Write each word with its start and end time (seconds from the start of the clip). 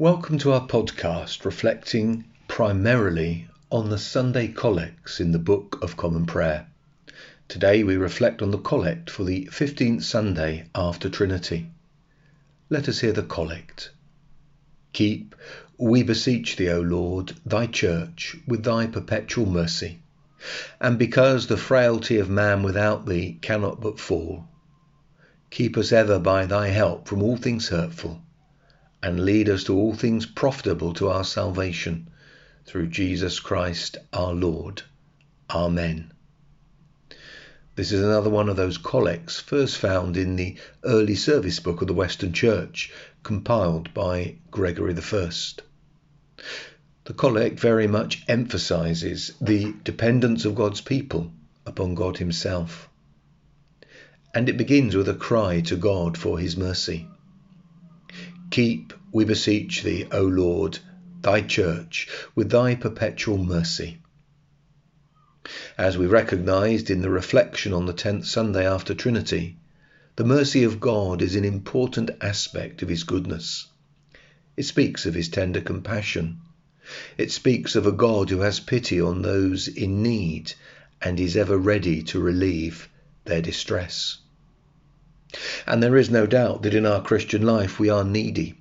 Welcome 0.00 0.38
to 0.38 0.52
our 0.52 0.66
podcast 0.66 1.44
reflecting 1.44 2.24
primarily 2.48 3.48
on 3.70 3.90
the 3.90 3.98
Sunday 3.98 4.48
collects 4.48 5.20
in 5.20 5.32
the 5.32 5.38
Book 5.38 5.78
of 5.82 5.98
Common 5.98 6.24
Prayer. 6.24 6.68
Today 7.48 7.84
we 7.84 7.98
reflect 7.98 8.40
on 8.40 8.50
the 8.50 8.56
collect 8.56 9.10
for 9.10 9.24
the 9.24 9.44
15th 9.52 10.02
Sunday 10.02 10.64
after 10.74 11.10
Trinity. 11.10 11.66
Let 12.70 12.88
us 12.88 13.00
hear 13.00 13.12
the 13.12 13.22
collect. 13.22 13.90
Keep, 14.94 15.36
we 15.76 16.02
beseech 16.02 16.56
thee, 16.56 16.70
O 16.70 16.80
Lord, 16.80 17.34
thy 17.44 17.66
church 17.66 18.38
with 18.46 18.64
thy 18.64 18.86
perpetual 18.86 19.44
mercy. 19.44 19.98
And 20.80 20.98
because 20.98 21.46
the 21.46 21.58
frailty 21.58 22.16
of 22.16 22.30
man 22.30 22.62
without 22.62 23.04
thee 23.04 23.36
cannot 23.42 23.82
but 23.82 24.00
fall, 24.00 24.48
keep 25.50 25.76
us 25.76 25.92
ever 25.92 26.18
by 26.18 26.46
thy 26.46 26.68
help 26.68 27.06
from 27.06 27.22
all 27.22 27.36
things 27.36 27.68
hurtful 27.68 28.22
and 29.02 29.24
lead 29.24 29.48
us 29.48 29.64
to 29.64 29.76
all 29.76 29.94
things 29.94 30.26
profitable 30.26 30.92
to 30.94 31.08
our 31.08 31.24
salvation 31.24 32.08
through 32.64 32.86
Jesus 32.86 33.40
Christ 33.40 33.96
our 34.12 34.32
Lord. 34.32 34.82
Amen. 35.48 36.12
This 37.76 37.92
is 37.92 38.02
another 38.02 38.28
one 38.28 38.48
of 38.48 38.56
those 38.56 38.76
collects 38.76 39.40
first 39.40 39.78
found 39.78 40.16
in 40.16 40.36
the 40.36 40.56
early 40.84 41.14
service 41.14 41.60
book 41.60 41.80
of 41.80 41.88
the 41.88 41.94
Western 41.94 42.32
Church, 42.32 42.92
compiled 43.22 43.94
by 43.94 44.36
Gregory 44.50 44.94
I. 44.94 45.30
The 47.04 47.14
collect 47.14 47.58
very 47.58 47.86
much 47.86 48.22
emphasizes 48.28 49.32
the 49.40 49.74
dependence 49.82 50.44
of 50.44 50.54
God's 50.54 50.80
people 50.80 51.32
upon 51.64 51.94
God 51.94 52.18
Himself. 52.18 52.88
And 54.34 54.48
it 54.48 54.56
begins 54.56 54.94
with 54.94 55.08
a 55.08 55.14
cry 55.14 55.60
to 55.62 55.76
God 55.76 56.18
for 56.18 56.38
His 56.38 56.56
mercy. 56.56 57.08
Keep, 58.50 58.92
we 59.12 59.24
beseech 59.24 59.84
thee, 59.84 60.06
O 60.10 60.22
Lord, 60.22 60.80
thy 61.22 61.40
church 61.40 62.08
with 62.34 62.50
thy 62.50 62.74
perpetual 62.74 63.38
mercy. 63.38 63.98
As 65.78 65.96
we 65.96 66.06
recognized 66.06 66.90
in 66.90 67.00
the 67.00 67.10
reflection 67.10 67.72
on 67.72 67.86
the 67.86 67.92
tenth 67.92 68.26
Sunday 68.26 68.66
after 68.66 68.94
Trinity, 68.94 69.56
the 70.16 70.24
mercy 70.24 70.64
of 70.64 70.80
God 70.80 71.22
is 71.22 71.36
an 71.36 71.44
important 71.44 72.10
aspect 72.20 72.82
of 72.82 72.88
his 72.88 73.04
goodness. 73.04 73.68
It 74.56 74.64
speaks 74.64 75.06
of 75.06 75.14
his 75.14 75.28
tender 75.28 75.60
compassion. 75.60 76.40
It 77.16 77.30
speaks 77.30 77.76
of 77.76 77.86
a 77.86 77.92
God 77.92 78.30
who 78.30 78.40
has 78.40 78.58
pity 78.58 79.00
on 79.00 79.22
those 79.22 79.68
in 79.68 80.02
need 80.02 80.52
and 81.00 81.20
is 81.20 81.36
ever 81.36 81.56
ready 81.56 82.02
to 82.02 82.18
relieve 82.18 82.88
their 83.24 83.40
distress. 83.40 84.18
And 85.66 85.82
there 85.82 85.96
is 85.96 86.10
no 86.10 86.26
doubt 86.26 86.62
that 86.62 86.74
in 86.74 86.84
our 86.84 87.02
Christian 87.02 87.42
life 87.42 87.78
we 87.78 87.88
are 87.88 88.04
needy. 88.04 88.54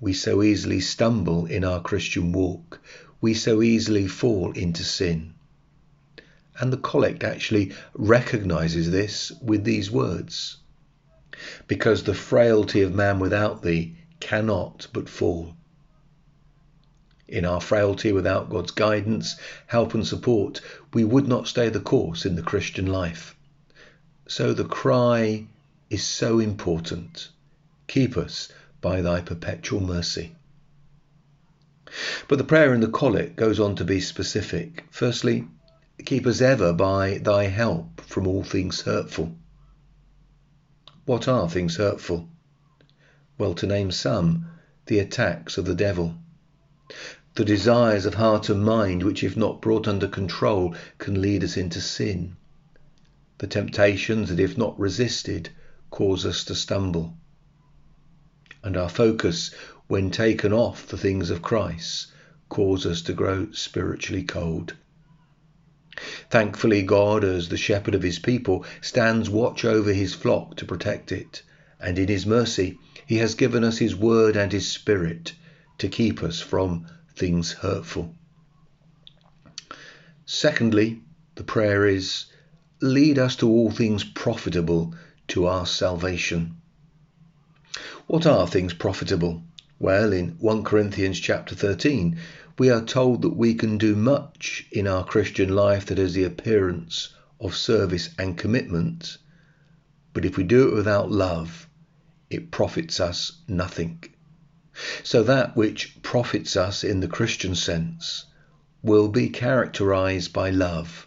We 0.00 0.14
so 0.14 0.42
easily 0.42 0.80
stumble 0.80 1.44
in 1.44 1.62
our 1.62 1.82
Christian 1.82 2.32
walk. 2.32 2.80
We 3.20 3.34
so 3.34 3.60
easily 3.60 4.06
fall 4.06 4.52
into 4.52 4.82
sin. 4.82 5.34
And 6.58 6.72
the 6.72 6.78
collect 6.78 7.22
actually 7.22 7.72
recognizes 7.94 8.90
this 8.90 9.30
with 9.42 9.64
these 9.64 9.90
words 9.90 10.56
Because 11.66 12.04
the 12.04 12.14
frailty 12.14 12.80
of 12.80 12.94
man 12.94 13.18
without 13.18 13.62
thee 13.62 13.96
cannot 14.20 14.86
but 14.92 15.08
fall. 15.08 15.54
In 17.28 17.44
our 17.44 17.60
frailty 17.60 18.10
without 18.10 18.50
God's 18.50 18.72
guidance, 18.72 19.36
help, 19.66 19.94
and 19.94 20.06
support, 20.06 20.60
we 20.92 21.04
would 21.04 21.28
not 21.28 21.46
stay 21.46 21.68
the 21.68 21.78
course 21.78 22.24
in 22.24 22.36
the 22.36 22.42
Christian 22.42 22.86
life. 22.86 23.36
So 24.26 24.52
the 24.52 24.64
cry 24.64 25.46
is 25.90 26.04
so 26.04 26.38
important. 26.38 27.28
Keep 27.88 28.16
us 28.16 28.48
by 28.80 29.02
thy 29.02 29.20
perpetual 29.20 29.80
mercy. 29.80 30.36
But 32.28 32.38
the 32.38 32.44
prayer 32.44 32.72
in 32.72 32.80
the 32.80 32.88
collect 32.88 33.34
goes 33.34 33.58
on 33.58 33.74
to 33.74 33.84
be 33.84 34.00
specific. 34.00 34.86
Firstly, 34.92 35.48
keep 36.04 36.24
us 36.26 36.40
ever 36.40 36.72
by 36.72 37.18
thy 37.18 37.48
help 37.48 38.00
from 38.00 38.28
all 38.28 38.44
things 38.44 38.82
hurtful. 38.82 39.34
What 41.04 41.26
are 41.26 41.50
things 41.50 41.76
hurtful? 41.76 42.28
Well, 43.36 43.54
to 43.54 43.66
name 43.66 43.90
some, 43.90 44.46
the 44.86 45.00
attacks 45.00 45.58
of 45.58 45.64
the 45.64 45.74
devil, 45.74 46.14
the 47.34 47.44
desires 47.44 48.06
of 48.06 48.14
heart 48.14 48.48
and 48.48 48.64
mind, 48.64 49.02
which, 49.02 49.24
if 49.24 49.36
not 49.36 49.60
brought 49.60 49.88
under 49.88 50.06
control, 50.06 50.76
can 50.98 51.20
lead 51.20 51.42
us 51.42 51.56
into 51.56 51.80
sin, 51.80 52.36
the 53.38 53.46
temptations 53.48 54.28
that, 54.28 54.38
if 54.38 54.56
not 54.56 54.78
resisted, 54.78 55.50
cause 56.00 56.24
us 56.24 56.44
to 56.44 56.54
stumble. 56.54 57.14
And 58.64 58.74
our 58.74 58.88
focus, 58.88 59.54
when 59.86 60.10
taken 60.10 60.50
off 60.50 60.86
the 60.86 60.96
things 60.96 61.28
of 61.28 61.42
Christ, 61.42 62.06
cause 62.48 62.86
us 62.86 63.02
to 63.02 63.12
grow 63.12 63.52
spiritually 63.52 64.22
cold. 64.22 64.72
Thankfully, 66.30 66.80
God, 66.80 67.22
as 67.22 67.50
the 67.50 67.58
shepherd 67.58 67.94
of 67.94 68.02
his 68.02 68.18
people, 68.18 68.64
stands 68.80 69.28
watch 69.28 69.66
over 69.66 69.92
his 69.92 70.14
flock 70.14 70.56
to 70.56 70.64
protect 70.64 71.12
it, 71.12 71.42
and 71.78 71.98
in 71.98 72.08
his 72.08 72.24
mercy, 72.24 72.78
he 73.04 73.18
has 73.18 73.34
given 73.34 73.62
us 73.62 73.76
his 73.76 73.94
word 73.94 74.36
and 74.36 74.52
his 74.52 74.66
spirit 74.66 75.34
to 75.76 75.88
keep 75.88 76.22
us 76.22 76.40
from 76.40 76.86
things 77.14 77.52
hurtful. 77.52 78.14
Secondly, 80.24 81.02
the 81.34 81.44
prayer 81.44 81.86
is, 81.86 82.24
lead 82.80 83.18
us 83.18 83.36
to 83.36 83.46
all 83.46 83.70
things 83.70 84.02
profitable 84.02 84.94
to 85.30 85.46
our 85.46 85.64
salvation. 85.64 86.56
What 88.08 88.26
are 88.26 88.48
things 88.48 88.74
profitable? 88.74 89.44
Well, 89.78 90.12
in 90.12 90.30
1 90.40 90.64
Corinthians 90.64 91.20
chapter 91.20 91.54
13, 91.54 92.18
we 92.58 92.68
are 92.68 92.84
told 92.84 93.22
that 93.22 93.36
we 93.36 93.54
can 93.54 93.78
do 93.78 93.94
much 93.94 94.66
in 94.72 94.88
our 94.88 95.04
Christian 95.04 95.54
life 95.54 95.86
that 95.86 95.98
has 95.98 96.14
the 96.14 96.24
appearance 96.24 97.14
of 97.40 97.54
service 97.54 98.10
and 98.18 98.36
commitment, 98.36 99.18
but 100.12 100.24
if 100.24 100.36
we 100.36 100.42
do 100.42 100.68
it 100.68 100.74
without 100.74 101.12
love, 101.12 101.68
it 102.28 102.50
profits 102.50 102.98
us 102.98 103.40
nothing. 103.46 104.02
So 105.04 105.22
that 105.22 105.56
which 105.56 106.02
profits 106.02 106.56
us 106.56 106.82
in 106.82 106.98
the 106.98 107.08
Christian 107.08 107.54
sense 107.54 108.24
will 108.82 109.06
be 109.06 109.28
characterized 109.28 110.32
by 110.32 110.50
love, 110.50 111.06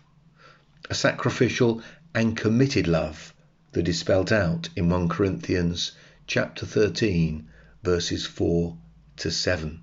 a 0.89 0.95
sacrificial 0.95 1.81
and 2.15 2.37
committed 2.37 2.87
love 2.87 3.32
that 3.73 3.87
is 3.87 3.99
spelt 3.99 4.31
out 4.31 4.69
in 4.75 4.89
1 4.89 5.09
Corinthians 5.09 5.91
chapter 6.25 6.65
13 6.65 7.47
verses 7.83 8.25
4 8.25 8.77
to 9.17 9.29
7. 9.29 9.81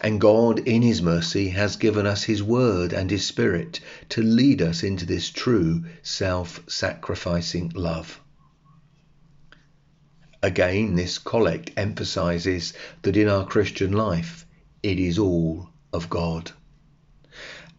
And 0.00 0.20
God, 0.20 0.60
in 0.60 0.82
His 0.82 1.02
mercy, 1.02 1.48
has 1.50 1.76
given 1.76 2.06
us 2.06 2.24
His 2.24 2.42
Word 2.42 2.92
and 2.92 3.10
His 3.10 3.26
Spirit 3.26 3.80
to 4.10 4.22
lead 4.22 4.62
us 4.62 4.82
into 4.82 5.04
this 5.04 5.30
true 5.30 5.84
self 6.02 6.60
sacrificing 6.68 7.72
love. 7.74 8.20
Again, 10.42 10.94
this 10.94 11.18
collect 11.18 11.72
emphasizes 11.76 12.72
that 13.02 13.16
in 13.16 13.28
our 13.28 13.44
Christian 13.44 13.92
life, 13.92 14.46
it 14.82 14.98
is 14.98 15.18
all 15.18 15.68
of 15.92 16.08
God. 16.08 16.52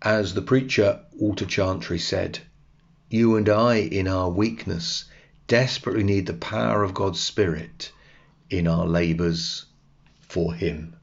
As 0.02 0.34
the 0.34 0.42
preacher 0.42 1.00
Walter 1.14 1.46
Chantry 1.46 2.00
said, 2.00 2.40
you 3.10 3.36
and 3.36 3.50
I, 3.50 3.76
in 3.76 4.08
our 4.08 4.30
weakness, 4.30 5.06
desperately 5.48 6.04
need 6.04 6.28
the 6.28 6.34
power 6.34 6.84
of 6.84 6.94
God's 6.94 7.20
Spirit 7.20 7.92
in 8.50 8.68
our 8.68 8.86
labours 8.86 9.66
for 10.22 10.54
Him. 10.54 10.96